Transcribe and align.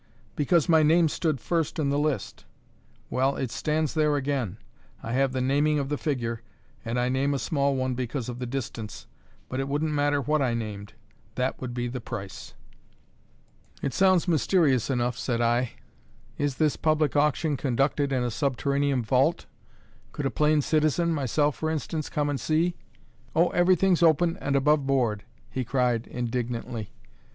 Because 0.35 0.67
my 0.67 0.81
name 0.81 1.07
stood 1.09 1.39
first 1.39 1.77
in 1.77 1.91
the 1.91 1.99
list. 1.99 2.45
Well 3.11 3.35
it 3.35 3.51
stands 3.51 3.93
there 3.93 4.15
again; 4.15 4.57
I 5.03 5.11
have 5.13 5.31
the 5.31 5.41
naming 5.41 5.77
of 5.77 5.89
the 5.89 5.95
figure, 5.99 6.41
and 6.83 6.99
I 6.99 7.07
name 7.07 7.35
a 7.35 7.37
small 7.37 7.75
one 7.75 7.93
because 7.93 8.27
of 8.27 8.39
the 8.39 8.47
distance: 8.47 9.05
but 9.47 9.59
it 9.59 9.67
wouldn't 9.67 9.93
matter 9.93 10.19
what 10.19 10.41
I 10.41 10.55
named; 10.55 10.93
that 11.35 11.61
would 11.61 11.75
be 11.75 11.87
the 11.87 12.01
price." 12.01 12.55
"It 13.83 13.93
sounds 13.93 14.27
mysterious 14.27 14.89
enough," 14.89 15.19
said 15.19 15.39
I. 15.39 15.73
"Is 16.35 16.55
this 16.55 16.77
public 16.77 17.15
auction 17.15 17.55
conducted 17.55 18.11
in 18.11 18.23
a 18.23 18.31
subterranean 18.31 19.03
vault? 19.03 19.45
Could 20.13 20.25
a 20.25 20.31
plain 20.31 20.63
citizen 20.63 21.13
myself, 21.13 21.55
for 21.57 21.69
instance 21.69 22.09
come 22.09 22.27
and 22.27 22.39
see?" 22.39 22.73
"O, 23.35 23.49
everything's 23.49 24.01
open 24.01 24.35
and 24.37 24.55
above 24.55 24.87
board!" 24.87 25.25
he 25.51 25.63
cried 25.63 26.07
indignantly. 26.07 26.91